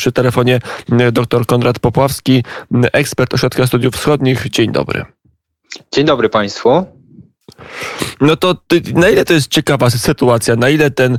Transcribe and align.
przy 0.00 0.12
telefonie 0.12 0.60
dr 1.12 1.46
Konrad 1.46 1.78
Popławski, 1.78 2.44
ekspert 2.92 3.34
Ośrodka 3.34 3.66
Studiów 3.66 3.94
Wschodnich. 3.94 4.50
Dzień 4.50 4.72
dobry. 4.72 5.04
Dzień 5.92 6.04
dobry 6.06 6.28
Państwu. 6.28 6.86
No 8.20 8.36
to 8.36 8.54
na 8.94 9.08
ile 9.08 9.24
to 9.24 9.32
jest 9.32 9.48
ciekawa 9.48 9.90
sytuacja, 9.90 10.56
na 10.56 10.68
ile 10.68 10.90
ten 10.90 11.14
e, 11.14 11.18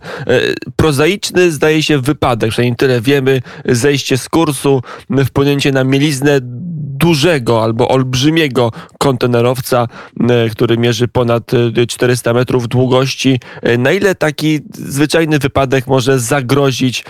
prozaiczny 0.76 1.52
zdaje 1.52 1.84
się 1.84 2.00
wypadek, 2.00 2.52
przynajmniej 2.52 2.76
tyle 2.76 3.02
wiemy, 3.02 3.42
zejście 3.66 4.18
z 4.18 4.30
kursu, 4.30 4.82
wpłynięcie 5.26 5.72
na 5.72 5.84
mieliznę 5.84 6.40
dużego 7.02 7.64
albo 7.64 7.88
olbrzymiego 7.88 8.72
kontenerowca, 9.00 9.88
e, 10.30 10.50
który 10.50 10.78
mierzy 10.78 11.08
ponad 11.08 11.52
400 11.88 12.32
e, 12.32 12.34
metrów 12.34 12.68
długości. 12.68 13.40
E, 13.62 13.78
na 13.78 13.92
ile 13.92 14.16
taki 14.16 14.60
zwyczajny 14.74 15.40
wypadek 15.40 15.88
może 15.88 16.20
zagrozić 16.20 17.06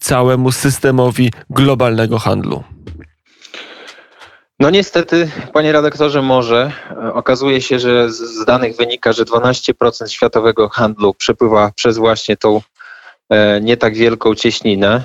całemu 0.00 0.52
systemowi 0.52 1.32
globalnego 1.50 2.18
handlu? 2.18 2.64
No 4.60 4.70
niestety, 4.70 5.30
panie 5.52 5.72
redaktorze, 5.72 6.22
może. 6.22 6.72
Okazuje 7.14 7.60
się, 7.60 7.78
że 7.78 8.10
z 8.12 8.44
danych 8.44 8.76
wynika, 8.76 9.12
że 9.12 9.24
12% 9.24 10.06
światowego 10.08 10.68
handlu 10.68 11.14
przepływa 11.14 11.72
przez 11.74 11.98
właśnie 11.98 12.36
tą 12.36 12.62
nie 13.60 13.76
tak 13.76 13.94
wielką 13.94 14.34
cieśninę. 14.34 15.02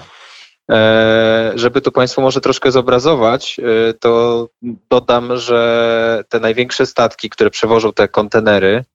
E, 0.72 1.52
żeby 1.56 1.82
to 1.82 1.92
Państwu 1.92 2.22
może 2.22 2.42
troszkę 2.42 2.72
zobrazować, 2.72 3.60
e, 3.60 3.94
to 3.94 4.48
dodam, 4.90 5.38
że 5.38 6.24
te 6.30 6.40
największe 6.40 6.86
statki, 6.86 7.30
które 7.30 7.50
przewożą 7.50 7.94
te 7.94 8.08
kontenery, 8.08 8.86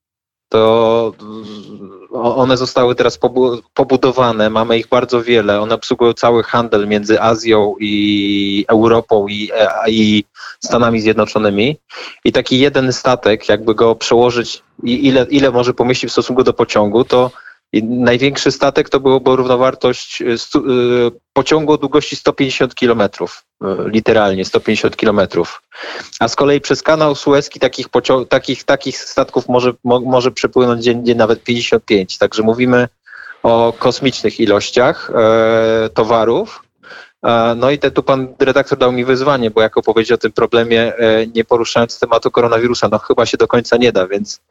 to 0.49 1.13
one 2.11 2.57
zostały 2.57 2.95
teraz 2.95 3.19
pobudowane, 3.73 4.49
mamy 4.49 4.77
ich 4.77 4.87
bardzo 4.87 5.23
wiele, 5.23 5.61
one 5.61 5.75
obsługują 5.75 6.13
cały 6.13 6.43
handel 6.43 6.87
między 6.87 7.21
Azją 7.21 7.75
i 7.79 8.65
Europą 8.67 9.27
i, 9.27 9.51
i 9.87 10.23
Stanami 10.59 11.01
Zjednoczonymi. 11.01 11.77
I 12.25 12.31
taki 12.31 12.59
jeden 12.59 12.93
statek, 12.93 13.49
jakby 13.49 13.75
go 13.75 13.95
przełożyć 13.95 14.63
ile, 14.83 15.27
ile 15.29 15.51
może 15.51 15.73
pomieścić 15.73 16.09
w 16.09 16.13
stosunku 16.13 16.43
do 16.43 16.53
pociągu, 16.53 17.03
to 17.03 17.31
i 17.73 17.83
największy 17.83 18.51
statek 18.51 18.89
to 18.89 18.99
byłoby 18.99 19.35
równowartość 19.35 20.21
y, 20.21 20.25
y, 20.25 21.11
pociągu 21.33 21.73
o 21.73 21.77
długości 21.77 22.15
150 22.15 22.75
km, 22.75 23.01
y, 23.01 23.09
literalnie 23.85 24.45
150 24.45 24.95
km. 24.95 25.21
A 26.19 26.27
z 26.27 26.35
kolei 26.35 26.61
przez 26.61 26.83
kanał 26.83 27.15
Suezki 27.15 27.59
takich, 27.59 27.87
takich, 28.29 28.63
takich 28.63 28.97
statków 28.97 29.49
może, 29.49 29.73
mo, 29.83 29.99
może 29.99 30.31
przepłynąć 30.31 30.83
dziennie 30.83 31.15
nawet 31.15 31.43
55. 31.43 32.17
Także 32.17 32.43
mówimy 32.43 32.87
o 33.43 33.73
kosmicznych 33.79 34.39
ilościach 34.39 35.11
e, 35.15 35.89
towarów. 35.93 36.63
No 37.55 37.71
i 37.71 37.79
te, 37.79 37.91
tu 37.91 38.03
pan 38.03 38.27
redaktor 38.39 38.77
dał 38.77 38.91
mi 38.91 39.05
wyzwanie, 39.05 39.51
bo 39.51 39.61
jak 39.61 39.77
opowiedzieć 39.77 40.11
o 40.11 40.17
tym 40.17 40.31
problemie, 40.31 40.97
e, 40.97 41.27
nie 41.27 41.43
poruszając 41.43 41.99
tematu 41.99 42.31
koronawirusa, 42.31 42.89
no 42.91 42.99
chyba 42.99 43.25
się 43.25 43.37
do 43.37 43.47
końca 43.47 43.77
nie 43.77 43.91
da, 43.91 44.07
więc. 44.07 44.41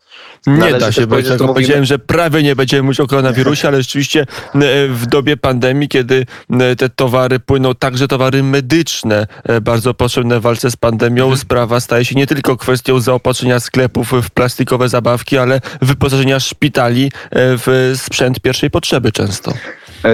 Nie 0.46 0.72
da 0.72 0.92
się, 0.92 1.06
bo 1.06 1.18
ja 1.18 1.30
mówimy... 1.30 1.48
powiedziałem, 1.48 1.84
że 1.84 1.98
prawie 1.98 2.42
nie 2.42 2.56
będziemy 2.56 2.82
mówić 2.82 3.00
o 3.00 3.06
koronawirusie, 3.06 3.68
ale 3.68 3.82
rzeczywiście 3.82 4.20
e, 4.20 4.88
w 4.88 5.06
dobie 5.06 5.36
pandemii, 5.36 5.88
kiedy 5.88 6.26
e, 6.50 6.76
te 6.76 6.88
towary 6.88 7.40
płyną, 7.40 7.74
także 7.74 8.08
towary 8.08 8.42
medyczne, 8.42 9.26
bardzo 9.62 9.94
potrzebne 9.94 10.40
w 10.40 10.42
walce 10.42 10.70
z 10.70 10.76
pandemią, 10.76 11.22
mhm. 11.22 11.40
sprawa 11.40 11.80
staje 11.80 12.04
się 12.04 12.14
nie 12.14 12.26
tylko 12.26 12.56
kwestią 12.56 13.00
zaopatrzenia 13.00 13.60
sklepów 13.60 14.12
w 14.12 14.30
plastikowe 14.30 14.88
zabawki, 14.88 15.38
ale 15.38 15.60
wyposażenia 15.82 16.40
szpitali 16.40 17.12
w 17.32 17.92
sprzęt 17.96 18.40
pierwszej 18.40 18.70
potrzeby 18.70 19.12
często. 19.12 19.52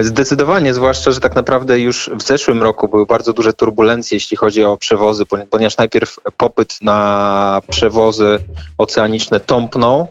Zdecydowanie, 0.01 0.73
zwłaszcza, 0.73 1.11
że 1.11 1.19
tak 1.19 1.35
naprawdę 1.35 1.79
już 1.79 2.09
w 2.15 2.21
zeszłym 2.21 2.63
roku 2.63 2.87
były 2.87 3.05
bardzo 3.05 3.33
duże 3.33 3.53
turbulencje, 3.53 4.15
jeśli 4.15 4.37
chodzi 4.37 4.63
o 4.63 4.77
przewozy, 4.77 5.25
ponieważ 5.25 5.77
najpierw 5.77 6.19
popyt 6.37 6.81
na 6.81 7.61
przewozy 7.69 8.39
oceaniczne 8.77 9.39
tąpnął, 9.39 10.07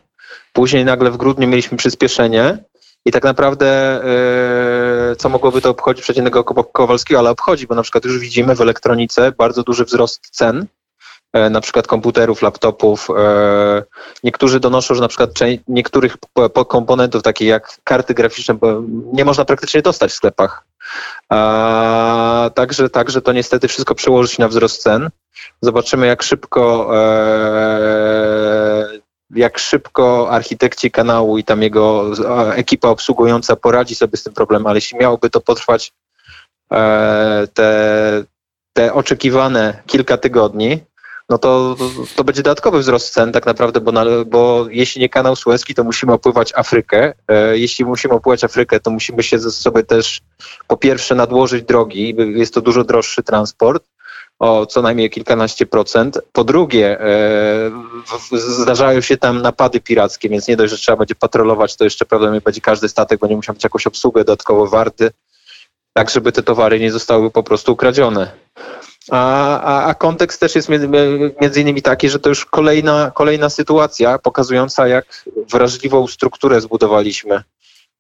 później 0.53 0.85
nagle 0.85 1.11
w 1.11 1.17
grudniu 1.17 1.49
mieliśmy 1.49 1.79
przyspieszenie 1.79 2.59
i 3.05 3.11
tak 3.11 3.25
naprawdę 3.25 4.01
yy, 5.09 5.17
co 5.17 5.29
mogłoby 5.29 5.61
to 5.61 5.71
obchodzić 5.71 6.03
przeciętnego 6.03 6.45
Kowalskiego, 6.45 7.19
ale 7.19 7.31
obchodzi, 7.31 7.67
bo 7.67 7.75
na 7.75 7.83
przykład 7.83 8.05
już 8.05 8.19
widzimy 8.19 8.55
w 8.55 8.61
elektronice 8.61 9.33
bardzo 9.33 9.63
duży 9.63 9.85
wzrost 9.85 10.29
cen. 10.31 10.59
E, 10.61 10.84
na 11.51 11.61
przykład 11.61 11.87
komputerów, 11.87 12.43
laptopów. 12.43 13.09
E, 13.19 13.83
niektórzy 14.25 14.61
donoszą, 14.61 14.95
że 14.95 15.01
na 15.01 15.09
przykład 15.09 15.31
niektórych 15.69 16.17
komponentów, 16.69 17.23
takich 17.23 17.49
jak 17.49 17.79
karty 17.85 18.15
graficzne, 18.15 18.57
nie 19.13 19.25
można 19.25 19.45
praktycznie 19.45 19.83
dostać 19.83 20.11
w 20.11 20.15
sklepach. 20.15 20.65
Także, 22.55 22.91
także 22.91 23.23
to 23.23 23.33
niestety 23.33 23.69
wszystko 23.69 23.95
przełoży 23.95 24.29
się 24.29 24.43
na 24.43 24.49
wzrost 24.49 24.83
cen. 24.83 25.11
Zobaczymy, 25.61 26.07
jak 26.07 26.23
szybko 26.23 26.91
e, 26.97 28.89
jak 29.31 29.59
szybko 29.59 30.31
architekci 30.31 30.91
kanału 30.91 31.39
i 31.39 31.45
tam 31.45 31.63
jego 31.63 32.11
ekipa 32.55 32.89
obsługująca 32.89 33.57
poradzi 33.57 33.95
sobie 33.95 34.17
z 34.17 34.23
tym 34.23 34.33
problemem, 34.33 34.67
ale 34.67 34.77
jeśli 34.77 34.99
miałoby 34.99 35.31
to 35.31 35.41
potrwać 35.41 35.93
te, 37.55 38.25
te 38.73 38.93
oczekiwane 38.93 39.83
kilka 39.87 40.17
tygodni, 40.17 40.81
no 41.29 41.39
to, 41.39 41.77
to, 42.17 42.25
będzie 42.25 42.43
dodatkowy 42.43 42.79
wzrost 42.79 43.13
cen 43.13 43.33
tak 43.33 43.47
naprawdę, 43.47 43.81
bo, 43.81 43.93
na, 43.93 44.05
bo 44.27 44.67
jeśli 44.71 45.01
nie 45.01 45.09
kanał 45.09 45.37
Suezki, 45.37 45.75
to 45.75 45.85
musimy 45.85 46.13
opływać 46.13 46.53
Afrykę. 46.55 47.13
E, 47.29 47.59
jeśli 47.59 47.85
musimy 47.85 48.15
opływać 48.15 48.45
Afrykę, 48.45 48.81
to 48.81 48.91
musimy 48.91 49.23
się 49.23 49.39
ze 49.39 49.51
sobie 49.51 49.83
też 49.83 50.21
po 50.69 50.77
pierwsze 50.77 51.15
nadłożyć 51.15 51.65
drogi, 51.65 52.17
jest 52.19 52.55
to 52.55 52.61
dużo 52.61 52.85
droższy 52.85 53.23
transport, 53.23 53.85
o 54.39 54.67
co 54.67 54.83
najmniej 54.83 55.11
kilkanaście 55.11 55.67
procent. 55.67 56.19
Po 56.33 56.45
drugie, 56.45 57.01
e, 57.01 57.71
zdarzają 58.33 59.01
się 59.01 59.17
tam 59.17 59.43
napady 59.43 59.81
pirackie, 59.81 60.29
więc 60.29 60.49
nie 60.49 60.57
dość, 60.57 60.73
że 60.73 60.79
trzeba 60.79 60.97
będzie 60.97 61.15
patrolować, 61.15 61.77
to 61.77 61.85
jeszcze 61.85 62.05
prawdopodobnie 62.05 62.41
będzie 62.41 62.61
każdy 62.61 62.89
statek 62.89 63.21
będzie 63.21 63.37
musiał 63.37 63.55
mieć 63.55 63.65
jakąś 63.65 63.87
obsługę 63.87 64.25
dodatkowo 64.25 64.67
warty, 64.67 65.11
tak 65.93 66.11
żeby 66.11 66.33
te 66.33 66.43
towary 66.43 66.81
nie 66.81 66.93
zostały 66.93 67.31
po 67.31 67.43
prostu 67.43 67.73
ukradzione. 67.73 68.31
A, 69.11 69.61
a, 69.61 69.85
a 69.85 69.95
kontekst 69.95 70.41
też 70.41 70.55
jest 70.55 70.69
między 71.41 71.61
innymi 71.61 71.83
taki, 71.83 72.11
że 72.11 72.19
to 72.19 72.29
już 72.29 72.45
kolejna, 72.45 73.11
kolejna 73.15 73.51
sytuacja 73.51 74.19
pokazująca, 74.19 74.89
jak 74.89 75.25
wrażliwą 75.51 76.07
strukturę 76.07 76.61
zbudowaliśmy. 76.61 77.43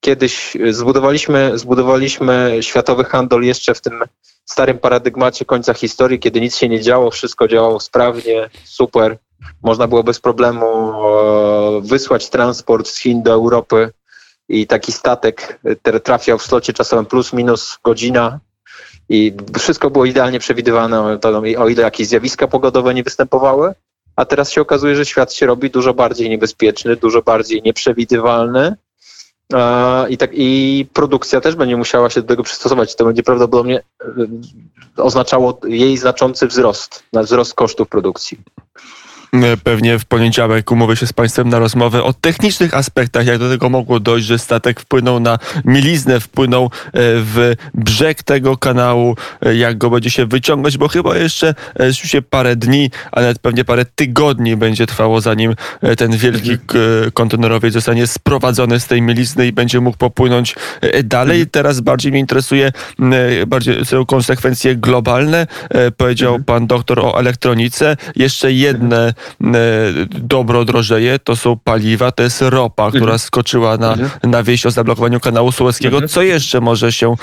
Kiedyś 0.00 0.56
zbudowaliśmy, 0.70 1.58
zbudowaliśmy 1.58 2.58
światowy 2.60 3.04
handel 3.04 3.42
jeszcze 3.42 3.74
w 3.74 3.80
tym 3.80 4.02
starym 4.44 4.78
paradygmacie 4.78 5.44
końca 5.44 5.74
historii, 5.74 6.18
kiedy 6.18 6.40
nic 6.40 6.56
się 6.56 6.68
nie 6.68 6.80
działo, 6.80 7.10
wszystko 7.10 7.48
działało 7.48 7.80
sprawnie, 7.80 8.50
super. 8.64 9.18
Można 9.62 9.86
było 9.86 10.04
bez 10.04 10.20
problemu 10.20 10.66
wysłać 11.80 12.30
transport 12.30 12.88
z 12.88 12.98
Chin 12.98 13.22
do 13.22 13.32
Europy 13.32 13.92
i 14.48 14.66
taki 14.66 14.92
statek 14.92 15.60
trafiał 16.02 16.38
w 16.38 16.42
slocie 16.42 16.72
czasowym 16.72 17.06
plus 17.06 17.32
minus 17.32 17.78
godzina, 17.84 18.40
i 19.08 19.32
wszystko 19.58 19.90
było 19.90 20.04
idealnie 20.04 20.38
przewidywane, 20.38 21.18
o 21.58 21.68
ile 21.68 21.82
jakieś 21.82 22.08
zjawiska 22.08 22.48
pogodowe 22.48 22.94
nie 22.94 23.02
występowały, 23.02 23.74
a 24.16 24.24
teraz 24.24 24.50
się 24.50 24.60
okazuje, 24.60 24.96
że 24.96 25.06
świat 25.06 25.32
się 25.32 25.46
robi 25.46 25.70
dużo 25.70 25.94
bardziej 25.94 26.30
niebezpieczny, 26.30 26.96
dużo 26.96 27.22
bardziej 27.22 27.62
nieprzewidywalny. 27.62 28.76
I, 30.08 30.16
tak, 30.16 30.30
I 30.32 30.86
produkcja 30.92 31.40
też 31.40 31.54
będzie 31.54 31.76
musiała 31.76 32.10
się 32.10 32.22
do 32.22 32.28
tego 32.28 32.42
przystosować. 32.42 32.96
To 32.96 33.04
będzie 33.04 33.22
prawdopodobnie 33.22 33.82
e, 34.00 35.02
oznaczało 35.02 35.60
jej 35.64 35.96
znaczący 35.96 36.46
wzrost, 36.46 37.02
wzrost 37.12 37.54
kosztów 37.54 37.88
produkcji. 37.88 38.38
E, 39.42 39.56
pewnie 39.56 39.98
w 39.98 40.04
poniedziałek 40.04 40.70
umówię 40.70 40.96
się 40.96 41.06
z 41.06 41.12
Państwem 41.12 41.48
na 41.48 41.58
rozmowę 41.58 42.02
o 42.02 42.12
technicznych 42.12 42.74
aspektach, 42.74 43.26
jak 43.26 43.38
do 43.38 43.48
tego 43.48 43.68
mogło 43.68 44.00
dojść, 44.00 44.26
że 44.26 44.38
statek 44.38 44.80
wpłynął 44.80 45.20
na 45.20 45.38
miliznę, 45.64 46.20
wpłynął 46.20 46.64
e, 46.64 46.68
w 46.94 47.54
brzeg 47.74 48.22
tego 48.22 48.56
kanału, 48.56 49.16
e, 49.46 49.56
jak 49.56 49.78
go 49.78 49.90
będzie 49.90 50.10
się 50.10 50.26
wyciągać, 50.26 50.78
bo 50.78 50.88
chyba 50.88 51.16
jeszcze 51.16 51.54
się 51.92 52.22
parę 52.22 52.56
dni, 52.56 52.90
a 53.12 53.20
nawet 53.20 53.38
pewnie 53.38 53.64
parę 53.64 53.84
tygodni 53.84 54.56
będzie 54.56 54.86
trwało, 54.86 55.20
zanim 55.20 55.54
ten 55.98 56.16
wielki 56.16 56.50
mhm. 56.50 57.10
kontenerowiec 57.10 57.72
zostanie 57.72 58.06
sprowadzony 58.06 58.80
z 58.80 58.86
tej 58.86 59.02
milizny 59.02 59.46
i 59.46 59.52
będzie 59.52 59.80
mógł 59.80 59.96
popłynąć 59.96 60.54
dalej. 61.04 61.36
Mhm. 61.36 61.50
Teraz 61.50 61.80
bardziej 61.80 62.12
mnie 62.12 62.20
interesuje 62.20 62.72
bardziej 63.46 63.84
są 63.84 64.06
konsekwencje 64.06 64.76
globalne. 64.76 65.46
Powiedział 65.96 66.28
mhm. 66.28 66.44
pan 66.44 66.66
doktor 66.66 67.00
o 67.00 67.20
elektronice. 67.20 67.96
Jeszcze 68.16 68.52
jedne 68.52 69.14
dobro 70.08 70.64
drożeje, 70.64 71.18
to 71.18 71.36
są 71.36 71.58
paliwa, 71.64 72.12
to 72.12 72.22
jest 72.22 72.42
ropa, 72.42 72.88
która 72.88 73.02
mhm. 73.02 73.18
skoczyła 73.18 73.76
na, 73.76 73.92
mhm. 73.92 74.30
na 74.30 74.42
wieść 74.42 74.66
o 74.66 74.70
zablokowaniu 74.70 75.20
kanału 75.20 75.52
Suezkiego. 75.52 75.96
Mhm. 75.96 76.08
Co 76.08 76.22
jeszcze 76.22 76.60
może 76.60 76.92
się 76.92 77.14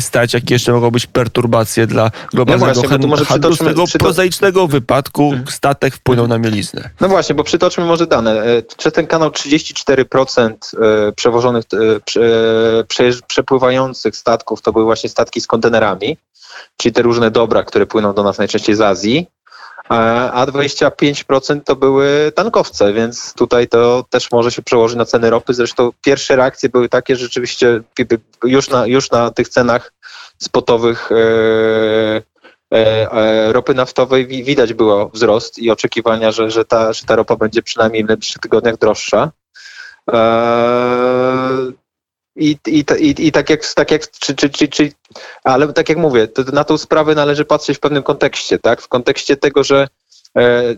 stać? 0.00 0.34
Jakie 0.34 0.54
jeszcze 0.54 0.72
mogą 0.72 0.90
być 0.90 1.06
perturbacje 1.06 1.86
dla 1.86 2.10
globalnego 2.32 2.66
no 2.66 2.74
właśnie, 2.74 2.88
handlu? 2.88 3.24
handlu 3.24 3.54
z 3.54 3.58
tego 3.58 3.84
prozaicznego 3.98 4.66
wypadku 4.66 5.34
statek 5.48 5.94
wpłynął 5.94 6.28
na 6.28 6.38
mieliznę. 6.38 6.90
No 7.00 7.08
właśnie, 7.08 7.34
bo 7.34 7.44
przytoczmy 7.44 7.84
może 7.84 8.06
dane. 8.06 8.42
Przez 8.76 8.92
ten 8.92 9.06
kanał 9.06 9.30
34% 9.30 10.54
przewożonych, 11.16 11.64
przepływających 13.26 14.16
statków 14.16 14.62
to 14.62 14.72
były 14.72 14.84
właśnie 14.84 15.10
statki 15.10 15.40
z 15.40 15.46
kontenerami, 15.46 16.16
czyli 16.76 16.92
te 16.92 17.02
różne 17.02 17.30
dobra, 17.30 17.62
które 17.62 17.86
płyną 17.86 18.14
do 18.14 18.22
nas 18.22 18.38
najczęściej 18.38 18.74
z 18.74 18.80
Azji 18.80 19.26
a 19.88 20.46
25% 20.46 21.60
to 21.64 21.76
były 21.76 22.32
tankowce, 22.34 22.92
więc 22.92 23.34
tutaj 23.34 23.68
to 23.68 24.04
też 24.10 24.30
może 24.32 24.50
się 24.50 24.62
przełożyć 24.62 24.98
na 24.98 25.04
ceny 25.04 25.30
ropy. 25.30 25.54
Zresztą 25.54 25.90
pierwsze 26.02 26.36
reakcje 26.36 26.68
były 26.68 26.88
takie, 26.88 27.16
że 27.16 27.24
rzeczywiście 27.24 27.80
już 28.44 28.70
na, 28.70 28.86
już 28.86 29.10
na 29.10 29.30
tych 29.30 29.48
cenach 29.48 29.92
spotowych 30.38 31.12
e, 31.12 31.16
e, 32.74 33.12
e, 33.12 33.52
ropy 33.52 33.74
naftowej 33.74 34.26
widać 34.26 34.74
było 34.74 35.08
wzrost 35.08 35.58
i 35.58 35.70
oczekiwania, 35.70 36.32
że, 36.32 36.50
że, 36.50 36.64
ta, 36.64 36.92
że 36.92 37.06
ta 37.06 37.16
ropa 37.16 37.36
będzie 37.36 37.62
przynajmniej 37.62 38.04
w 38.04 38.08
najbliższych 38.08 38.42
tygodniach 38.42 38.78
droższa. 38.78 39.32
I, 42.36 42.58
i, 42.66 42.84
i, 42.98 43.26
i 43.26 43.32
tak 43.32 43.50
jak, 43.50 43.66
tak 43.74 43.90
jak 43.90 44.10
czy, 44.10 44.34
czy, 44.34 44.50
czy, 44.50 44.68
czy, 44.68 44.92
ale 45.44 45.72
tak 45.72 45.88
jak 45.88 45.98
mówię, 45.98 46.28
to 46.28 46.42
na 46.42 46.64
tą 46.64 46.78
sprawę 46.78 47.14
należy 47.14 47.44
patrzeć 47.44 47.76
w 47.76 47.80
pewnym 47.80 48.02
kontekście, 48.02 48.58
tak? 48.58 48.80
W 48.80 48.88
kontekście 48.88 49.36
tego, 49.36 49.64
że 49.64 49.88
e, 50.38 50.74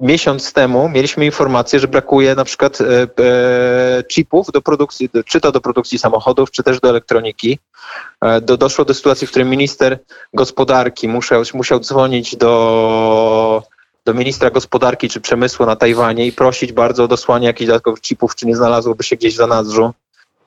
miesiąc 0.00 0.52
temu 0.52 0.88
mieliśmy 0.88 1.24
informację, 1.24 1.80
że 1.80 1.88
brakuje 1.88 2.34
na 2.34 2.44
przykład 2.44 2.80
e, 2.80 2.84
e, 3.20 4.04
chipów 4.04 4.46
do 4.52 4.62
produkcji, 4.62 5.10
czy 5.26 5.40
to 5.40 5.52
do 5.52 5.60
produkcji 5.60 5.98
samochodów, 5.98 6.50
czy 6.50 6.62
też 6.62 6.80
do 6.80 6.88
elektroniki. 6.88 7.58
E, 8.20 8.40
do, 8.40 8.56
doszło 8.56 8.84
do 8.84 8.94
sytuacji, 8.94 9.26
w 9.26 9.30
której 9.30 9.48
minister 9.48 9.98
gospodarki 10.34 11.08
musiał, 11.08 11.42
musiał 11.54 11.80
dzwonić 11.80 12.36
do 12.36 13.62
do 14.06 14.14
ministra 14.14 14.50
gospodarki 14.50 15.08
czy 15.08 15.20
przemysłu 15.20 15.66
na 15.66 15.76
Tajwanie 15.76 16.26
i 16.26 16.32
prosić 16.32 16.72
bardzo 16.72 17.04
o 17.04 17.08
dosłanie 17.08 17.46
jakichś 17.46 17.66
dodatkowych 17.66 18.00
chipów, 18.00 18.34
czy 18.34 18.46
nie 18.46 18.56
znalazłoby 18.56 19.04
się 19.04 19.16
gdzieś 19.16 19.34
w 19.34 19.36
zanadrzu. 19.36 19.92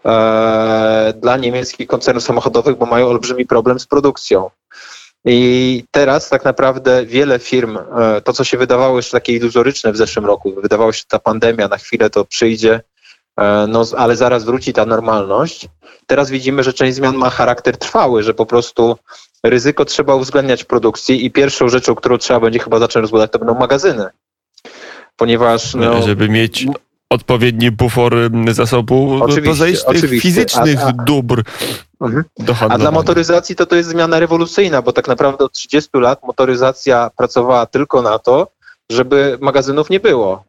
E, 0.07 1.13
dla 1.21 1.38
niemieckich 1.38 1.88
koncernów 1.88 2.24
samochodowych, 2.24 2.77
bo 2.77 2.86
mają 2.86 3.07
olbrzymi 3.07 3.45
problem 3.45 3.80
z 3.80 3.88
produkcją. 3.88 4.50
I 5.25 5.83
teraz 5.92 6.30
tak 6.30 6.45
naprawdę 6.45 7.06
wiele 7.06 7.39
firm, 7.39 7.77
e, 7.77 8.21
to 8.21 8.33
co 8.33 8.44
się 8.44 8.57
wydawało 8.57 8.98
jeszcze 8.98 9.18
takie 9.18 9.33
iluzoryczne 9.33 9.92
w 9.92 9.98
zeszłym 9.98 10.25
roku, 10.25 10.54
wydawało 10.62 10.92
się, 10.92 10.98
że 10.98 11.06
ta 11.07 11.19
pandemia 11.19 11.68
na 11.68 11.77
chwilę 11.77 12.09
to 12.09 12.25
przyjdzie, 12.25 12.81
e, 13.39 13.65
no, 13.69 13.86
ale 13.98 14.15
zaraz 14.15 14.44
wróci 14.44 14.74
ta 14.74 14.86
normalność. 14.86 15.68
Teraz 16.06 16.30
widzimy, 16.30 16.63
że 16.63 16.74
część 16.74 16.95
zmian 16.95 17.15
ma 17.15 17.30
charakter 17.30 17.77
trwały, 17.77 18.24
że 18.24 18.33
po 18.33 18.45
prostu 18.45 18.98
ryzyko 19.44 19.86
trzeba 19.86 20.15
uwzględniać 20.15 20.63
w 20.63 20.68
produkcji 20.68 21.25
i 21.25 21.31
pierwszą 21.31 21.69
rzeczą, 21.69 21.95
którą 21.95 22.18
trzeba 22.18 22.39
będzie 22.39 22.59
chyba 22.59 22.80
zacząć 22.80 23.01
rozbudować, 23.01 23.31
to 23.31 23.39
będą 23.39 23.56
magazyny. 23.56 24.09
Ponieważ. 25.15 25.75
No, 25.75 26.01
żeby 26.01 26.30
mieć 26.30 26.65
odpowiedni 27.09 27.71
bufor 27.71 28.15
zasobu 28.51 29.19
oczywiście, 29.21 30.19
fizycznych 30.19 30.80
a, 30.83 30.88
a, 30.88 30.92
dóbr 30.92 31.44
mhm. 32.01 32.24
A 32.69 32.77
dla 32.77 32.92
motoryzacji 32.92 33.56
to 33.56 33.65
to 33.65 33.75
jest 33.75 33.89
zmiana 33.89 34.19
rewolucyjna, 34.19 34.81
bo 34.81 34.94
tak 34.94 35.07
naprawdę 35.07 35.45
od 35.45 35.54
30 35.54 35.89
lat 35.94 36.24
motoryzacja 36.24 37.12
pracowała 37.18 37.65
tylko 37.65 38.01
na 38.01 38.19
to, 38.19 38.48
żeby 38.92 39.38
magazynów 39.42 39.89
nie 39.89 40.00
było, 40.00 40.44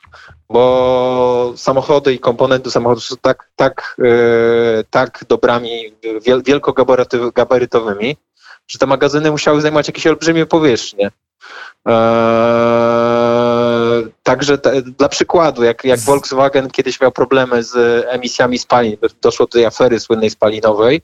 bo 0.51 1.53
samochody 1.57 2.15
i 2.15 2.19
komponenty 2.19 2.71
samochodów 2.71 3.05
są 3.05 3.17
tak, 3.23 3.51
tak, 3.57 3.97
yy, 3.99 4.85
tak 4.91 5.25
dobrami 5.29 5.71
wiel, 6.27 6.43
wielkogabarytowymi, 6.43 8.17
że 8.69 8.79
te 8.79 8.87
magazyny 8.87 9.31
musiały 9.31 9.61
zajmować 9.61 9.89
jakieś 9.89 10.07
olbrzymie 10.07 10.47
powierzchnie. 10.47 11.11
Eee, 11.87 11.95
także 14.23 14.59
te, 14.59 14.83
dla 14.83 15.09
przykładu, 15.09 15.65
jak, 15.65 15.85
jak 15.85 16.01
Volkswagen 16.01 16.71
kiedyś 16.71 17.01
miał 17.01 17.13
problemy 17.13 17.63
z 17.63 18.05
emisjami 18.09 18.59
spalin, 18.59 18.97
doszło 19.23 19.47
do 19.47 19.53
tej 19.53 19.67
afery 19.67 20.01
słynnej 20.01 20.31
spalinowej, 20.31 21.03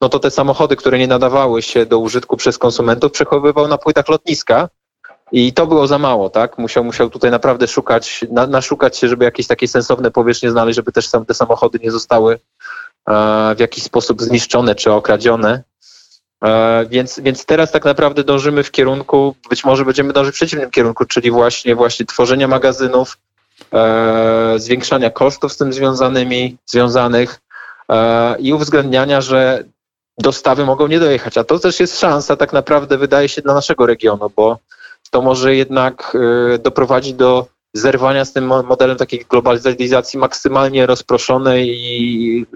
no 0.00 0.08
to 0.08 0.18
te 0.18 0.30
samochody, 0.30 0.76
które 0.76 0.98
nie 0.98 1.06
nadawały 1.06 1.62
się 1.62 1.86
do 1.86 1.98
użytku 1.98 2.36
przez 2.36 2.58
konsumentów, 2.58 3.12
przechowywał 3.12 3.68
na 3.68 3.78
płytach 3.78 4.08
lotniska 4.08 4.68
i 5.32 5.52
to 5.52 5.66
było 5.66 5.86
za 5.86 5.98
mało, 5.98 6.30
tak? 6.30 6.58
Musiał, 6.58 6.84
musiał 6.84 7.10
tutaj 7.10 7.30
naprawdę 7.30 7.68
szukać, 7.68 8.24
na, 8.30 8.46
naszukać 8.46 8.98
się, 8.98 9.08
żeby 9.08 9.24
jakieś 9.24 9.46
takie 9.46 9.68
sensowne 9.68 10.10
powierzchnie 10.10 10.50
znaleźć, 10.50 10.76
żeby 10.76 10.92
też 10.92 11.10
te 11.26 11.34
samochody 11.34 11.78
nie 11.82 11.90
zostały 11.90 12.38
e, 13.08 13.54
w 13.54 13.60
jakiś 13.60 13.84
sposób 13.84 14.22
zniszczone 14.22 14.74
czy 14.74 14.92
okradzione. 14.92 15.62
E, 16.46 16.86
więc, 16.90 17.20
więc 17.20 17.46
teraz 17.46 17.72
tak 17.72 17.84
naprawdę 17.84 18.24
dążymy 18.24 18.62
w 18.62 18.70
kierunku, 18.70 19.34
być 19.50 19.64
może 19.64 19.84
będziemy 19.84 20.12
dążyć 20.12 20.34
w 20.34 20.38
przeciwnym 20.38 20.70
kierunku, 20.70 21.04
czyli 21.04 21.30
właśnie, 21.30 21.74
właśnie 21.74 22.06
tworzenia 22.06 22.48
magazynów, 22.48 23.18
e, 23.72 24.54
zwiększania 24.56 25.10
kosztów 25.10 25.52
z 25.52 25.56
tym 25.56 25.72
związanymi, 25.72 26.56
związanych 26.66 27.40
e, 27.88 28.38
i 28.38 28.52
uwzględniania, 28.52 29.20
że 29.20 29.64
dostawy 30.18 30.64
mogą 30.64 30.86
nie 30.86 31.00
dojechać. 31.00 31.38
A 31.38 31.44
to 31.44 31.58
też 31.58 31.80
jest 31.80 32.00
szansa 32.00 32.36
tak 32.36 32.52
naprawdę 32.52 32.98
wydaje 32.98 33.28
się 33.28 33.42
dla 33.42 33.54
naszego 33.54 33.86
regionu, 33.86 34.30
bo 34.36 34.58
to 35.10 35.22
może 35.22 35.54
jednak 35.54 36.16
doprowadzić 36.58 37.14
do 37.14 37.46
zerwania 37.76 38.24
z 38.24 38.32
tym 38.32 38.46
modelem 38.46 38.96
takiej 38.96 39.24
globalizacji 39.30 40.18
maksymalnie 40.18 40.86
rozproszonej 40.86 41.68
i 41.68 42.46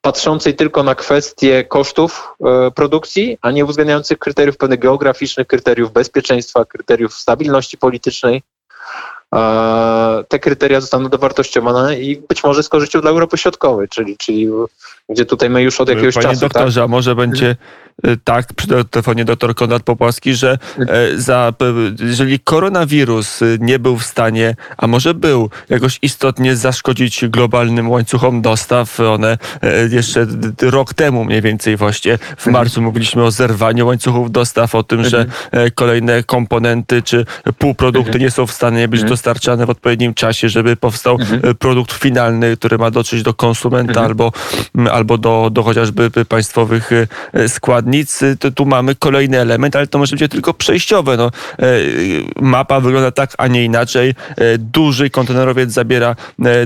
patrzącej 0.00 0.54
tylko 0.54 0.82
na 0.82 0.94
kwestie 0.94 1.64
kosztów 1.64 2.34
e, 2.44 2.70
produkcji, 2.70 3.38
a 3.42 3.50
nie 3.50 3.64
uwzględniających 3.64 4.18
kryteriów 4.18 4.56
pewnych 4.56 4.78
geograficznych, 4.78 5.46
kryteriów 5.46 5.92
bezpieczeństwa, 5.92 6.64
kryteriów 6.64 7.14
stabilności 7.14 7.78
politycznej 7.78 8.42
te 10.28 10.38
kryteria 10.38 10.80
zostaną 10.80 11.08
dowartościowane 11.08 12.00
i 12.00 12.22
być 12.28 12.44
może 12.44 12.62
z 12.62 12.68
korzyścią 12.68 13.00
dla 13.00 13.10
Europy 13.10 13.38
Środkowej, 13.38 13.88
czyli, 13.88 14.16
czyli 14.16 14.48
gdzie 15.08 15.26
tutaj 15.26 15.50
my 15.50 15.62
już 15.62 15.80
od 15.80 15.88
jakiegoś 15.88 16.14
Panie 16.14 16.28
czasu... 16.28 16.40
Panie 16.40 16.48
doktorze, 16.48 16.80
tak? 16.80 16.84
a 16.84 16.88
może 16.88 17.14
będzie 17.14 17.56
tak, 18.24 18.52
przy 18.52 18.68
telefonie 18.90 19.24
doktor 19.24 19.54
Konrad 19.54 19.82
Popłaski, 19.82 20.34
że 20.34 20.58
e, 20.78 20.86
za, 21.16 21.52
jeżeli 22.00 22.40
koronawirus 22.40 23.42
y, 23.42 23.58
nie 23.60 23.78
był 23.78 23.98
w 23.98 24.04
stanie, 24.04 24.56
a 24.76 24.86
może 24.86 25.14
był, 25.14 25.50
jakoś 25.68 25.98
istotnie 26.02 26.56
zaszkodzić 26.56 27.24
globalnym 27.28 27.90
łańcuchom 27.90 28.42
dostaw, 28.42 29.00
one 29.00 29.38
e, 29.62 29.88
jeszcze 29.88 30.26
rok 30.62 30.94
temu 30.94 31.24
mniej 31.24 31.42
więcej 31.42 31.76
właśnie 31.76 32.18
w 32.18 32.46
mhm. 32.46 32.52
marcu 32.52 32.82
mówiliśmy 32.82 33.22
o 33.22 33.30
zerwaniu 33.30 33.86
łańcuchów 33.86 34.32
dostaw, 34.32 34.74
o 34.74 34.82
tym, 34.82 35.04
że 35.04 35.18
mhm. 35.18 35.66
e, 35.66 35.70
kolejne 35.70 36.22
komponenty 36.22 37.02
czy 37.02 37.24
półprodukty 37.58 38.08
mhm. 38.08 38.24
nie 38.24 38.30
są 38.30 38.46
w 38.46 38.52
stanie 38.52 38.88
być 38.88 39.04
dostarczane 39.04 39.66
w 39.66 39.70
odpowiednim 39.70 40.14
czasie, 40.14 40.48
żeby 40.48 40.76
powstał 40.76 41.18
produkt 41.58 41.92
finalny, 41.92 42.56
który 42.56 42.78
ma 42.78 42.90
dotrzeć 42.90 43.22
do 43.22 43.34
konsumenta 43.34 44.00
albo, 44.02 44.32
albo 44.90 45.18
do, 45.18 45.50
do 45.52 45.62
chociażby 45.62 46.10
państwowych 46.28 46.90
e, 47.32 47.48
składnic. 47.88 48.20
To 48.40 48.50
tu 48.50 48.66
mamy 48.66 48.94
kolejny 48.94 49.40
element, 49.40 49.76
ale 49.76 49.86
to 49.86 49.98
może 49.98 50.16
być 50.16 50.30
tylko 50.30 50.54
przejściowe. 50.54 51.16
No, 51.16 51.30
e, 51.58 51.78
mapa 52.40 52.80
wygląda 52.80 53.10
tak, 53.10 53.34
a 53.38 53.46
nie 53.46 53.64
inaczej. 53.64 54.14
Duży 54.58 55.10
kontenerowiec 55.10 55.70
zabiera 55.70 56.16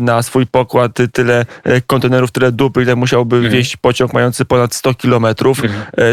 na 0.00 0.23
swój 0.23 0.47
pokład 0.47 0.93
tyle 1.12 1.47
kontenerów, 1.87 2.31
tyle 2.31 2.52
dóbr, 2.52 2.83
ile 2.83 2.97
musiałby 2.97 3.37
mhm. 3.37 3.55
wieść 3.55 3.76
pociąg 3.76 4.12
mający 4.12 4.45
ponad 4.45 4.75
100 4.75 4.95
kilometrów. 4.95 5.62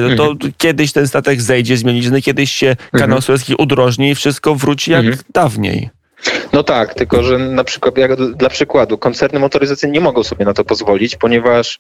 No 0.10 0.16
to 0.16 0.36
kiedyś 0.58 0.92
ten 0.92 1.08
statek 1.08 1.42
zejdzie 1.42 1.78
z 1.78 1.84
mielizny, 1.84 2.22
kiedyś 2.22 2.52
się 2.52 2.76
kanał 2.92 3.22
Suezki 3.22 3.56
udrożni 3.56 4.10
i 4.10 4.16
wszystko 4.16 4.56
wróci 4.56 4.92
jak 4.92 5.06
dawniej. 5.34 5.90
No 6.54 6.64
tak, 6.64 6.94
tylko 6.94 7.24
że 7.24 7.38
na 7.38 7.64
przykład, 7.64 7.98
jak 7.98 8.16
dla 8.16 8.50
przykładu, 8.50 8.98
koncerny 8.98 9.40
motoryzacyjne 9.40 9.94
nie 9.94 10.02
mogą 10.02 10.24
sobie 10.24 10.46
na 10.46 10.54
to 10.54 10.66
pozwolić, 10.66 11.16
ponieważ 11.16 11.76
e, 11.76 11.80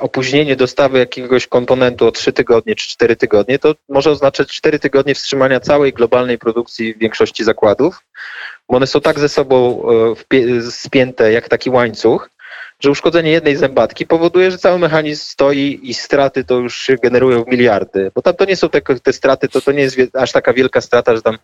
opóźnienie 0.00 0.56
dostawy 0.56 0.98
jakiegoś 0.98 1.46
komponentu 1.46 2.06
o 2.06 2.12
3 2.12 2.32
tygodnie 2.32 2.74
czy 2.74 2.88
4 2.88 3.16
tygodnie, 3.16 3.58
to 3.58 3.74
może 3.88 4.10
oznaczać 4.10 4.48
4 4.48 4.78
tygodnie 4.78 5.14
wstrzymania 5.14 5.60
całej 5.60 5.92
globalnej 5.92 6.38
produkcji 6.38 6.94
w 6.94 6.98
większości 6.98 7.44
zakładów, 7.44 8.04
bo 8.68 8.76
one 8.76 8.86
są 8.86 9.00
tak 9.00 9.18
ze 9.18 9.28
sobą 9.28 9.82
e, 10.32 10.70
spięte 10.70 11.32
jak 11.32 11.48
taki 11.48 11.70
łańcuch, 11.70 12.30
że 12.80 12.90
uszkodzenie 12.90 13.30
jednej 13.30 13.56
zębatki 13.56 14.06
powoduje, 14.06 14.50
że 14.50 14.58
cały 14.58 14.78
mechanizm 14.78 15.24
stoi 15.24 15.80
i 15.82 15.94
straty 15.94 16.44
to 16.44 16.54
już 16.54 16.78
się 16.78 16.96
generują 16.96 17.44
w 17.44 17.48
miliardy. 17.48 18.10
Bo 18.14 18.22
tam 18.22 18.34
to 18.34 18.44
nie 18.44 18.56
są 18.56 18.68
te, 18.68 18.80
te 18.80 19.12
straty, 19.12 19.48
to, 19.48 19.60
to 19.60 19.72
nie 19.72 19.82
jest 19.82 19.98
aż 20.14 20.32
taka 20.32 20.52
wielka 20.52 20.80
strata, 20.80 21.16
że 21.16 21.22
tam 21.22 21.38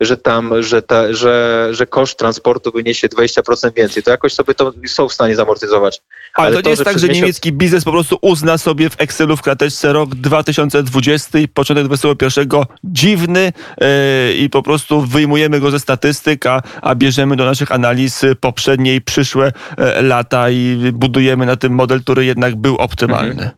że 0.00 0.16
tam, 0.16 0.62
że, 0.62 0.82
ta, 0.82 1.12
że, 1.14 1.68
że 1.70 1.86
koszt 1.86 2.18
transportu 2.18 2.72
wyniesie 2.72 3.08
20% 3.08 3.74
więcej. 3.74 4.02
To 4.02 4.10
jakoś 4.10 4.32
sobie 4.32 4.54
to 4.54 4.72
są 4.86 5.08
w 5.08 5.12
stanie 5.12 5.36
zamortyzować. 5.36 6.00
Ale, 6.34 6.46
Ale 6.46 6.56
to, 6.56 6.62
to 6.62 6.68
nie 6.68 6.70
jest 6.70 6.84
tak, 6.84 6.98
że 6.98 7.08
niemiecki 7.08 7.52
biznes 7.52 7.84
po 7.84 7.90
prostu 7.90 8.18
uzna 8.20 8.58
sobie 8.58 8.90
w 8.90 9.00
Excelu 9.00 9.36
w 9.36 9.42
krateczce 9.42 9.92
rok 9.92 10.14
2020 10.14 11.38
i 11.38 11.48
początek 11.48 11.86
2021 11.86 12.64
dziwny 12.84 13.52
yy, 13.80 13.86
i 14.34 14.50
po 14.50 14.62
prostu 14.62 15.00
wyjmujemy 15.00 15.60
go 15.60 15.70
ze 15.70 15.80
statystyk, 15.80 16.46
a, 16.46 16.62
a 16.82 16.94
bierzemy 16.94 17.36
do 17.36 17.44
naszych 17.44 17.72
analiz 17.72 18.24
poprzednie 18.40 18.94
i 18.94 19.00
przyszłe 19.00 19.52
yy, 19.78 20.02
lata 20.02 20.50
i 20.50 20.92
budujemy 20.92 21.46
na 21.46 21.56
tym 21.56 21.72
model, 21.72 22.00
który 22.00 22.24
jednak 22.24 22.56
był 22.56 22.76
optymalny. 22.76 23.30
Mhm. 23.30 23.50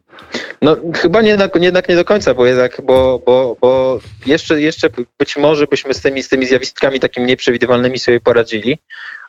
No 0.63 0.77
chyba 0.95 1.23
nie, 1.23 1.29
jednak 1.61 1.89
nie 1.89 1.97
do 1.97 2.05
końca, 2.05 2.35
bo 2.35 2.47
jednak, 2.47 2.81
bo, 2.83 3.23
bo, 3.27 3.57
bo 3.61 3.99
jeszcze, 4.27 4.61
jeszcze 4.61 4.89
być 5.19 5.37
może 5.37 5.67
byśmy 5.67 5.95
z 5.95 6.01
tymi, 6.01 6.23
z 6.23 6.29
tymi 6.29 6.47
zjawiskami 6.47 7.01
takimi 7.01 7.27
nieprzewidywalnymi 7.27 7.99
sobie 7.99 8.21
poradzili, 8.21 8.79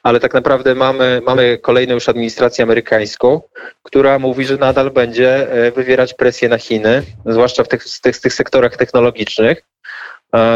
ale 0.04 0.20
tak 0.20 0.34
naprawdę 0.34 0.76
mamy, 0.76 1.22
mamy 1.26 1.58
kolejną 1.58 1.94
już 1.94 2.10
administrację 2.10 2.64
amerykańską, 2.64 3.42
która 3.84 4.20
mówi, 4.20 4.46
że 4.46 4.58
nadal 4.58 4.92
będzie 4.92 5.52
e, 5.52 5.72
wywierać 5.72 6.14
presję 6.14 6.50
na 6.50 6.58
Chiny, 6.58 7.04
zwłaszcza 7.26 7.64
w 7.64 7.68
tych, 7.68 7.84
tych, 8.02 8.20
tych 8.20 8.34
sektorach 8.34 8.78
technologicznych. 8.78 9.64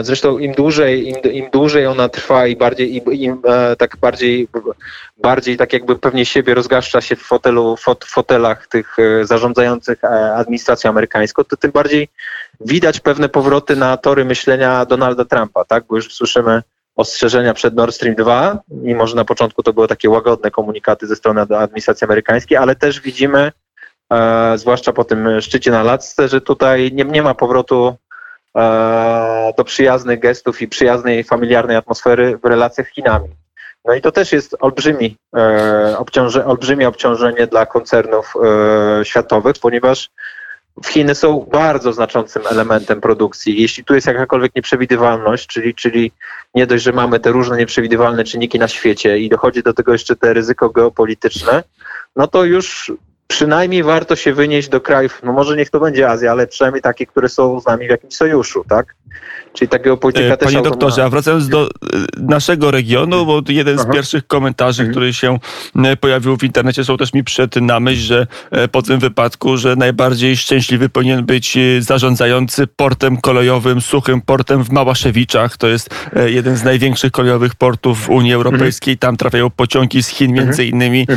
Zresztą 0.02 0.38
im 0.38 0.54
dłużej, 0.54 1.10
im, 1.10 1.32
im 1.32 1.50
dłużej 1.52 1.88
ona 1.88 2.10
trwa 2.10 2.48
i 2.48 2.56
bardziej, 2.56 2.96
im, 2.96 3.14
im 3.14 3.42
e, 3.48 3.76
tak 3.76 3.98
bardziej, 3.98 4.48
bardziej 5.18 5.58
tak 5.58 5.74
jakby 5.74 5.96
pewnie 5.96 6.26
siebie 6.26 6.54
rozgaszcza 6.54 7.02
się 7.02 7.16
w 7.16 7.22
fotelu, 7.22 7.78
fot, 7.78 8.06
fotelach 8.06 8.68
tych 8.68 9.00
e, 9.00 9.26
zarządzających 9.26 10.04
e, 10.04 10.36
administracją 10.36 10.90
amerykańską, 10.90 11.44
to 11.44 11.58
tym 11.58 11.72
bardziej 11.72 12.08
widać 12.62 13.00
pewne 13.00 13.30
powroty 13.30 13.76
na 13.76 13.98
tory 13.98 14.26
myślenia 14.26 14.86
Donalda 14.86 15.26
Trumpa, 15.26 15.66
tak? 15.66 15.84
Bo 15.90 15.96
już 15.96 16.14
słyszymy 16.14 16.64
ostrzeżenia 16.96 17.54
przed 17.54 17.76
Nord 17.76 17.96
Stream 17.96 18.16
2, 18.16 18.60
mimo 18.70 19.08
że 19.08 19.16
na 19.16 19.26
początku 19.26 19.64
to 19.64 19.74
były 19.74 19.88
takie 19.88 20.10
łagodne 20.10 20.52
komunikaty 20.52 21.08
ze 21.08 21.16
strony 21.16 21.42
administracji 21.42 22.06
amerykańskiej, 22.06 22.58
ale 22.58 22.76
też 22.76 23.02
widzimy, 23.02 23.52
e, 24.14 24.58
zwłaszcza 24.58 24.94
po 24.94 25.04
tym 25.04 25.42
szczycie 25.42 25.72
na 25.72 25.84
Latce, 25.84 26.28
że 26.28 26.42
tutaj 26.42 26.92
nie, 26.94 27.04
nie 27.04 27.24
ma 27.24 27.34
powrotu 27.34 27.96
E, 28.05 28.05
do 29.58 29.64
przyjaznych 29.64 30.20
gestów 30.20 30.62
i 30.62 30.68
przyjaznej, 30.68 31.24
familiarnej 31.24 31.78
atmosfery 31.78 32.38
w 32.44 32.46
relacjach 32.46 32.88
z 32.88 32.92
Chinami. 32.92 33.30
No 33.86 33.94
i 33.94 34.02
to 34.02 34.12
też 34.12 34.32
jest 34.32 34.56
olbrzymi, 34.60 35.18
e, 35.38 35.96
obciąże, 35.98 36.46
olbrzymie 36.46 36.88
obciążenie 36.88 37.48
dla 37.48 37.66
koncernów 37.66 38.34
e, 38.44 39.06
światowych, 39.06 39.56
ponieważ 39.62 40.10
Chiny 40.86 41.16
są 41.16 41.48
bardzo 41.52 41.94
znaczącym 41.94 42.42
elementem 42.52 43.02
produkcji. 43.02 43.62
Jeśli 43.62 43.84
tu 43.84 43.96
jest 43.96 44.08
jakakolwiek 44.08 44.56
nieprzewidywalność, 44.56 45.48
czyli, 45.48 45.76
czyli 45.76 46.12
nie 46.56 46.68
dość, 46.68 46.84
że 46.84 46.92
mamy 46.92 47.20
te 47.20 47.32
różne 47.32 47.58
nieprzewidywalne 47.58 48.24
czynniki 48.24 48.60
na 48.60 48.68
świecie 48.68 49.20
i 49.20 49.30
dochodzi 49.30 49.64
do 49.64 49.74
tego 49.74 49.92
jeszcze 49.92 50.16
te 50.16 50.34
ryzyko 50.34 50.70
geopolityczne, 50.70 51.64
no 52.16 52.28
to 52.28 52.44
już 52.44 52.92
przynajmniej 53.28 53.84
warto 53.84 54.16
się 54.16 54.34
wynieść 54.34 54.70
do 54.70 54.82
krajów, 54.82 55.22
no 55.24 55.34
może 55.34 55.56
niech 55.56 55.70
to 55.70 55.80
będzie 55.80 56.10
Azja, 56.10 56.32
ale 56.32 56.48
przynajmniej 56.48 56.82
takie, 56.82 57.06
które 57.06 57.30
są 57.30 57.60
z 57.60 57.66
nami 57.66 57.88
w 57.88 57.90
jakimś 57.90 58.16
sojuszu, 58.16 58.64
tak? 58.70 58.96
Czyli 59.56 59.70
takiego 59.70 59.98
polityka 59.98 60.34
e, 60.34 60.38
Panie 60.38 60.62
doktorze, 60.62 61.04
a 61.04 61.10
wracając 61.10 61.50
do 61.50 61.68
e, 61.68 61.70
naszego 62.18 62.72
regionu, 62.72 63.26
bo 63.26 63.42
jeden 63.50 63.80
z 63.80 63.86
pierwszych 63.94 64.28
komentarzy, 64.28 64.82
mhm. 64.82 64.94
który 64.94 65.14
się 65.14 65.40
e, 65.76 65.98
pojawił 65.98 66.38
w 66.38 66.44
internecie, 66.44 66.84
są 66.84 66.98
też 66.98 67.14
mi 67.14 67.24
przed 67.24 67.56
na 67.56 67.80
myśl, 67.80 68.02
że 68.02 68.28
po 68.72 68.82
tym 68.82 69.00
wypadku, 69.00 69.58
że 69.58 69.76
najbardziej 69.76 70.38
szczęśliwy 70.38 70.90
powinien 70.90 71.26
być 71.26 71.58
zarządzający 71.80 72.68
portem 72.68 73.18
kolejowym, 73.18 73.82
suchym 73.82 74.22
portem 74.22 74.64
w 74.64 74.72
Małaszewiczach. 74.72 75.58
To 75.58 75.68
jest 75.68 75.90
jeden 76.26 76.58
z 76.58 76.64
największych 76.64 77.12
kolejowych 77.12 77.56
portów 77.56 78.00
w 78.00 78.10
Unii 78.10 78.34
Europejskiej. 78.34 78.92
Mhm. 78.92 79.00
Tam 79.00 79.18
trafiają 79.18 79.50
pociągi 79.50 80.04
z 80.04 80.08
Chin 80.08 80.32
między 80.34 80.64
mhm. 80.64 80.70
innymi. 80.70 81.08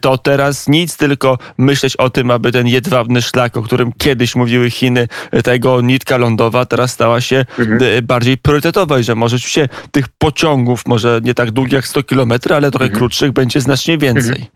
To 0.00 0.18
teraz 0.18 0.68
nic, 0.68 0.96
tylko 0.96 1.38
myśleć 1.58 1.96
o 1.96 2.10
tym, 2.10 2.30
aby 2.30 2.52
ten 2.52 2.66
jedwabny 2.66 3.22
szlak, 3.22 3.56
o 3.56 3.62
którym 3.62 3.92
kiedyś 3.98 4.36
mówiły 4.36 4.70
Chiny, 4.70 5.08
tego 5.44 5.80
nitka 5.80 6.16
lądowa, 6.16 6.66
teraz 6.66 6.92
stała 6.92 7.20
się 7.20 7.44
mhm. 7.58 8.06
bardziej 8.06 8.38
priorytetowa 8.38 8.98
i 8.98 9.04
że 9.04 9.14
może 9.14 9.38
się 9.38 9.68
tych 9.90 10.08
pociągów, 10.18 10.86
może 10.86 11.20
nie 11.22 11.34
tak 11.34 11.50
długich 11.50 11.72
jak 11.72 11.86
100 11.86 12.02
km, 12.02 12.32
ale 12.54 12.70
trochę 12.70 12.84
mhm. 12.84 12.98
krótszych 12.98 13.32
będzie 13.32 13.60
znacznie 13.60 13.98
więcej. 13.98 14.30
Mhm. 14.30 14.46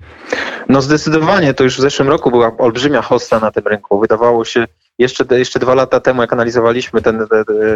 No 0.68 0.82
zdecydowanie, 0.82 1.54
to 1.54 1.64
już 1.64 1.76
w 1.76 1.80
zeszłym 1.80 2.08
roku 2.08 2.30
była 2.30 2.56
olbrzymia 2.58 3.02
hossa 3.02 3.40
na 3.40 3.50
tym 3.50 3.66
rynku. 3.66 4.00
Wydawało 4.00 4.44
się, 4.44 4.66
jeszcze, 4.98 5.24
jeszcze 5.30 5.58
dwa 5.58 5.74
lata 5.74 6.00
temu, 6.00 6.20
jak 6.20 6.32
analizowaliśmy 6.32 7.02
ten, 7.02 7.26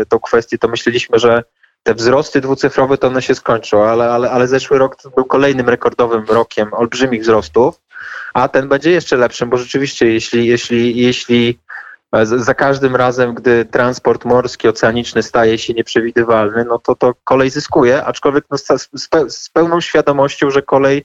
tą 0.09 0.19
kwestię, 0.19 0.59
to 0.59 0.69
myśleliśmy, 0.69 1.19
że 1.19 1.43
te 1.83 1.95
wzrosty 1.95 2.41
dwucyfrowe 2.41 2.99
to 2.99 3.07
one 3.07 3.23
się 3.23 3.35
skończą, 3.35 3.85
ale, 3.85 4.11
ale, 4.11 4.31
ale 4.31 4.49
zeszły 4.49 4.79
rok 4.79 4.97
był 5.15 5.25
kolejnym 5.25 5.69
rekordowym 5.69 6.25
rokiem 6.29 6.69
olbrzymich 6.75 7.23
wzrostów, 7.23 7.81
a 8.35 8.49
ten 8.49 8.69
będzie 8.69 8.91
jeszcze 8.91 9.17
lepszym, 9.17 9.51
bo 9.51 9.57
rzeczywiście 9.57 10.13
jeśli, 10.13 10.47
jeśli, 10.47 10.97
jeśli 10.97 11.59
za 12.23 12.55
każdym 12.55 12.97
razem, 12.97 13.35
gdy 13.35 13.65
transport 13.65 14.25
morski, 14.25 14.69
oceaniczny 14.69 15.23
staje 15.23 15.59
się 15.59 15.75
nieprzewidywalny, 15.75 16.65
no 16.65 16.79
to 16.79 16.95
to 16.95 17.15
kolej 17.25 17.51
zyskuje, 17.51 18.05
aczkolwiek 18.05 18.45
no 18.51 18.59
z, 19.29 19.51
pełną 19.53 19.81
świadomością, 19.81 20.51
że 20.51 20.63
kolej 20.63 21.05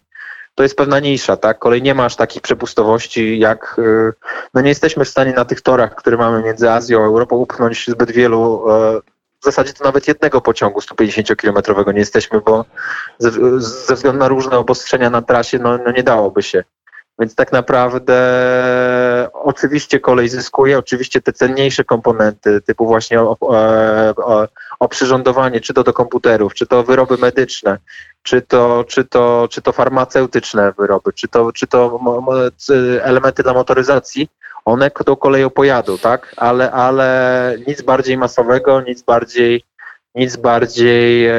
to 0.55 0.63
jest 0.63 0.77
pewna 0.77 0.99
nisza, 0.99 1.37
tak? 1.37 1.59
Kolej 1.59 1.81
nie 1.81 1.95
ma 1.95 2.05
aż 2.05 2.15
takich 2.15 2.41
przepustowości, 2.41 3.39
jak 3.39 3.75
y, 3.79 4.13
no 4.53 4.61
nie 4.61 4.69
jesteśmy 4.69 5.05
w 5.05 5.09
stanie 5.09 5.33
na 5.33 5.45
tych 5.45 5.61
torach, 5.61 5.95
które 5.95 6.17
mamy 6.17 6.43
między 6.43 6.71
Azją 6.71 7.03
a 7.03 7.05
Europą 7.05 7.35
upchnąć 7.35 7.87
zbyt 7.87 8.11
wielu 8.11 8.69
e, 8.69 9.01
w 9.41 9.45
zasadzie 9.45 9.73
to 9.73 9.83
nawet 9.83 10.07
jednego 10.07 10.41
pociągu 10.41 10.79
150-kilometrowego 10.79 11.93
nie 11.93 11.99
jesteśmy, 11.99 12.41
bo 12.41 12.65
ze, 13.17 13.31
ze, 13.61 13.95
względu 13.95 14.19
na 14.19 14.27
różne 14.27 14.57
obostrzenia 14.57 15.09
na 15.09 15.21
trasie 15.21 15.59
no, 15.59 15.77
no 15.77 15.91
nie 15.91 16.03
dałoby 16.03 16.43
się. 16.43 16.63
Więc 17.19 17.35
tak 17.35 17.51
naprawdę 17.51 18.15
oczywiście 19.33 19.99
kolej 19.99 20.29
zyskuje, 20.29 20.77
oczywiście 20.77 21.21
te 21.21 21.33
cenniejsze 21.33 21.83
komponenty, 21.83 22.61
typu 22.61 22.85
właśnie 22.85 23.19
oprzyrządowanie, 24.79 25.59
czy 25.61 25.73
to 25.73 25.83
do 25.83 25.93
komputerów, 25.93 26.53
czy 26.53 26.67
to 26.67 26.83
wyroby 26.83 27.17
medyczne, 27.17 27.77
czy 28.23 28.41
to, 28.41 28.85
czy 28.87 29.03
to, 29.05 29.47
czy 29.51 29.61
to 29.61 29.71
farmaceutyczne 29.71 30.73
wyroby, 30.77 31.13
czy 31.13 31.27
to, 31.27 31.51
czy 31.51 31.67
to 31.67 31.99
elementy 33.03 33.43
dla 33.43 33.53
motoryzacji, 33.53 34.29
one 34.65 34.91
tą 34.91 35.15
koleją 35.15 35.49
pojadą, 35.49 35.97
tak? 35.97 36.33
Ale, 36.37 36.71
ale 36.71 37.57
nic 37.67 37.81
bardziej 37.81 38.17
masowego, 38.17 38.81
nic 38.81 39.01
bardziej 39.01 39.63
nic 40.15 40.35
bardziej 40.35 41.27
e, 41.27 41.33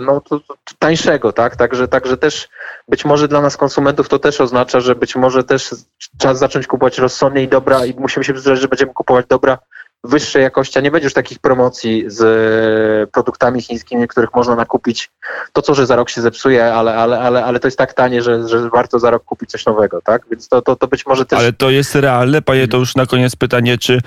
no, 0.00 0.20
to, 0.20 0.40
to 0.40 0.54
tańszego, 0.78 1.32
tak? 1.32 1.56
Także, 1.56 1.88
także 1.88 2.16
też 2.16 2.48
być 2.88 3.04
może 3.04 3.28
dla 3.28 3.40
nas 3.40 3.56
konsumentów 3.56 4.08
to 4.08 4.18
też 4.18 4.40
oznacza, 4.40 4.80
że 4.80 4.94
być 4.94 5.16
może 5.16 5.44
też 5.44 5.74
czas 6.18 6.38
zacząć 6.38 6.66
kupować 6.66 6.98
rozsądnie 6.98 7.42
i 7.42 7.48
dobra 7.48 7.86
i 7.86 7.94
musimy 7.94 8.24
się 8.24 8.32
przyzwyczaić, 8.32 8.60
że 8.60 8.68
będziemy 8.68 8.94
kupować 8.94 9.26
dobra 9.28 9.58
wyższej 10.06 10.42
jakości, 10.42 10.78
a 10.78 10.82
nie 10.82 10.90
będzie 10.90 11.06
już 11.06 11.14
takich 11.14 11.38
promocji 11.38 12.04
z 12.06 12.20
e, 12.22 13.06
produktami 13.12 13.62
chińskimi, 13.62 14.08
których 14.08 14.34
można 14.34 14.54
nakupić 14.54 15.10
to, 15.52 15.62
co, 15.62 15.74
że 15.74 15.86
za 15.86 15.96
rok 15.96 16.10
się 16.10 16.20
zepsuje, 16.20 16.74
ale, 16.74 16.94
ale, 16.94 17.20
ale, 17.20 17.44
ale 17.44 17.60
to 17.60 17.66
jest 17.66 17.78
tak 17.78 17.94
tanie, 17.94 18.22
że, 18.22 18.48
że 18.48 18.70
warto 18.70 18.98
za 18.98 19.10
rok 19.10 19.24
kupić 19.24 19.50
coś 19.50 19.66
nowego, 19.66 20.00
tak? 20.02 20.22
Więc 20.30 20.48
to, 20.48 20.62
to, 20.62 20.76
to 20.76 20.88
być 20.88 21.06
może 21.06 21.26
też... 21.26 21.38
Ale 21.38 21.52
to 21.52 21.70
jest 21.70 21.94
realne, 21.94 22.42
panie, 22.42 22.68
to 22.68 22.76
już 22.76 22.96
na 22.96 23.06
koniec 23.06 23.36
pytanie, 23.36 23.78
czy 23.78 23.94
e, 23.94 24.00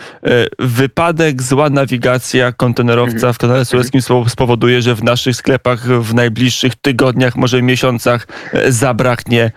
wypadek, 0.59 1.41
zła 1.41 1.69
nawigacja 1.69 2.51
kontenerowca 2.51 3.33
w 3.33 3.37
kanale 3.37 3.65
sueskim 3.65 4.01
spowoduje, 4.27 4.81
że 4.81 4.95
w 4.95 5.03
naszych 5.03 5.35
sklepach 5.35 5.79
w 5.79 6.13
najbliższych 6.13 6.75
tygodniach, 6.75 7.35
może 7.35 7.61
miesiącach 7.61 8.27
e, 8.53 8.71
zabraknie 8.71 9.51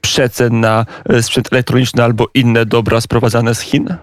przecen 0.00 0.60
na 0.60 0.86
sprzęt 1.20 1.52
elektroniczny 1.52 2.04
albo 2.04 2.26
inne 2.34 2.66
dobra 2.66 3.00
sprowadzane 3.00 3.54
z 3.54 3.60
Chin? 3.60 3.96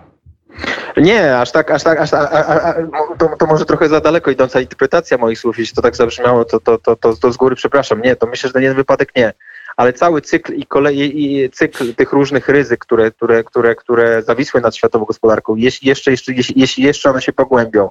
Nie, 0.98 1.38
aż 1.38 1.52
tak, 1.52 1.72
aż 1.72 1.84
tak, 1.84 2.00
aż, 2.00 2.14
a, 2.14 2.30
a, 2.30 2.70
a, 2.70 2.74
to, 3.18 3.30
to, 3.40 3.46
może 3.46 3.66
trochę 3.66 3.90
za 3.90 4.02
daleko 4.02 4.32
idąca 4.32 4.62
interpretacja 4.62 5.18
moich 5.18 5.40
słów, 5.40 5.60
jeśli 5.60 5.76
to 5.76 5.82
tak 5.82 5.96
zabrzmiało, 5.96 6.46
to, 6.46 6.60
to, 6.60 6.78
to, 6.78 6.96
to, 6.96 7.16
to 7.16 7.32
z 7.32 7.38
góry 7.38 7.56
przepraszam. 7.56 8.02
Nie, 8.02 8.16
to 8.16 8.28
myślę, 8.28 8.48
że 8.48 8.54
ten 8.54 8.76
wypadek 8.76 9.16
nie. 9.16 9.34
Ale 9.78 9.94
cały 9.94 10.22
cykl 10.22 10.54
i 10.54 10.66
kolei 10.66 11.24
i 11.26 11.50
cykl 11.50 11.94
tych 11.94 12.12
różnych 12.14 12.50
ryzyk, 12.50 12.80
które, 12.80 13.12
które, 13.12 13.44
które, 13.44 13.76
które 13.76 14.22
zawisły 14.22 14.62
nad 14.62 14.76
światową 14.76 15.06
gospodarką, 15.06 15.56
jeśli 15.56 15.88
jeszcze, 15.88 16.12
jeszcze, 16.12 16.34
jeśli, 16.56 16.84
jeszcze 16.84 17.10
one 17.10 17.22
się 17.22 17.34
pogłębią, 17.34 17.90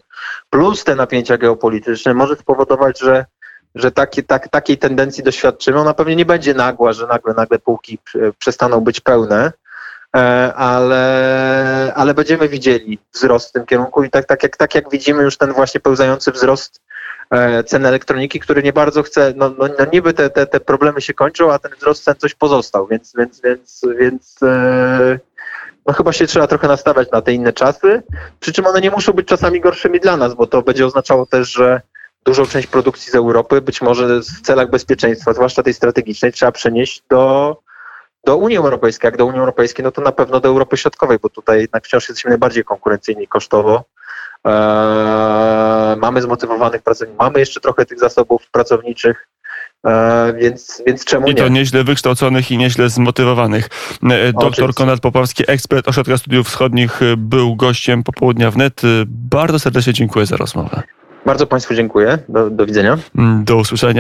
plus 0.50 0.85
te 0.85 0.95
napięcia 0.95 1.38
geopolityczne, 1.38 2.14
może 2.14 2.37
spowodować, 2.37 3.00
że 3.00 3.25
że 3.75 3.92
takie, 3.92 4.23
tak, 4.23 4.49
takiej 4.49 4.78
tendencji 4.78 5.25
doświadczymy. 5.25 5.80
Ona 5.80 5.95
pewnie 5.95 6.16
nie 6.16 6.25
będzie 6.25 6.54
nagła, 6.54 6.92
że 6.92 7.07
nagle, 7.07 7.35
nagle 7.35 7.59
półki 7.59 7.99
przestaną 8.38 8.80
być 8.80 9.00
pełne, 9.00 9.52
E, 9.52 9.70
ale, 10.12 11.93
ale 11.95 12.14
będziemy 12.14 12.49
widzieli 12.49 12.99
wzrost 13.12 13.49
w 13.49 13.52
tym 13.52 13.67
kierunku 13.67 14.05
i 14.05 14.11
tak, 14.11 14.26
tak, 14.26 14.43
jak, 14.43 14.57
tak 14.57 14.75
jak 14.75 14.90
widzimy 14.90 15.23
już 15.23 15.37
ten 15.37 15.52
właśnie 15.52 15.81
pełzający 15.81 16.33
wzrost 16.33 16.83
e, 17.31 17.64
cen 17.64 17.87
elektroniki, 17.87 18.40
który 18.40 18.62
nie 18.62 18.73
bardzo 18.73 19.02
chce, 19.02 19.33
no, 19.37 19.50
no, 19.59 19.69
no 19.79 19.87
niby 19.93 20.14
te, 20.14 20.31
te, 20.31 20.47
te 20.47 20.61
problemy 20.61 21.00
się 21.00 21.14
kończą, 21.14 21.52
a 21.52 21.59
ten 21.59 21.73
wzrost 21.79 22.05
cen 22.05 22.14
coś 22.19 22.35
pozostał, 22.35 22.87
więc, 22.87 23.12
więc, 23.19 23.40
więc, 23.40 23.81
więc 23.99 24.43
e, 24.43 25.19
no 25.87 25.93
chyba 25.93 26.12
się 26.12 26.26
trzeba 26.26 26.47
trochę 26.47 26.69
nastawiać 26.69 27.11
na 27.11 27.23
te 27.23 27.33
inne 27.33 27.52
czasy, 27.52 28.02
przy 28.40 28.52
czym 28.52 28.67
one 28.67 28.81
nie 28.81 28.90
muszą 28.90 29.12
być 29.12 29.29
czasami 29.29 29.61
gorszymi 29.61 30.00
dla 30.00 30.17
nas, 30.17 30.35
bo 30.35 30.47
to 30.47 30.62
będzie 30.62 30.87
oznaczało 30.87 31.26
też, 31.26 31.52
że 31.52 31.81
dużą 32.25 32.47
część 32.47 32.67
produkcji 32.67 33.12
z 33.12 33.14
Europy, 33.14 33.61
być 33.61 33.83
może 33.83 34.21
w 34.21 34.40
celach 34.43 34.71
bezpieczeństwa, 34.71 35.33
zwłaszcza 35.33 35.62
tej 35.62 35.75
strategicznej, 35.75 36.33
trzeba 36.33 36.52
przenieść 36.52 37.02
do, 37.11 37.57
do 38.25 38.37
Unii 38.37 38.57
Europejskiej. 38.57 39.09
Jak 39.09 39.17
do 39.17 39.27
Unii 39.27 39.41
Europejskiej, 39.41 39.85
no 39.85 39.91
to 39.91 40.03
na 40.03 40.12
pewno 40.12 40.41
do 40.41 40.49
Europy 40.49 40.77
Środkowej, 40.77 41.19
bo 41.23 41.29
tutaj 41.29 41.61
jednak 41.61 41.85
wciąż 41.85 42.09
jesteśmy 42.09 42.29
najbardziej 42.29 42.65
konkurencyjni 42.65 43.29
kosztowo. 43.29 43.85
Eee, 44.45 45.97
mamy 45.97 46.23
zmotywowanych 46.23 46.83
pracowników, 46.83 47.19
mamy 47.21 47.39
jeszcze 47.39 47.61
trochę 47.61 47.87
tych 47.87 47.99
zasobów 47.99 48.50
pracowniczych, 48.53 49.29
eee, 49.85 50.35
więc, 50.35 50.83
więc 50.87 51.05
czemu 51.05 51.29
I 51.29 51.35
to 51.35 51.45
nie? 51.45 51.50
nieźle 51.50 51.85
wykształconych 51.85 52.50
i 52.50 52.59
nieźle 52.59 52.89
zmotywowanych. 52.89 53.69
E, 54.11 54.33
Doktor. 54.33 54.75
Konrad 54.75 55.00
Popowski, 55.00 55.45
ekspert 55.47 55.89
Ośrodka 55.89 56.19
Studiów 56.19 56.47
Wschodnich, 56.47 57.03
e, 57.03 57.17
był 57.17 57.57
gościem 57.57 58.03
popołudnia 58.03 58.50
wnet. 58.50 58.85
E, 58.85 58.87
Bardzo 59.07 59.59
serdecznie 59.59 59.93
dziękuję 59.93 60.27
za 60.27 60.37
rozmowę. 60.37 60.83
Bardzo 61.27 61.47
Państwu 61.47 61.75
dziękuję. 61.75 62.19
Do, 62.29 62.50
do 62.50 62.67
widzenia. 62.67 62.99
Mm, 63.19 63.45
Do 63.45 63.57
usłyszenia. 63.57 63.93